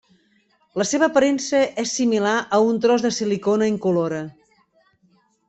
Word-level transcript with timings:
La 0.81 0.85
seva 0.91 1.09
aparença 1.11 1.59
és 1.83 1.93
similar 1.99 2.33
a 2.57 2.59
un 2.71 2.81
tros 2.87 3.05
de 3.07 3.13
silicona 3.19 3.69
incolora. 3.75 4.25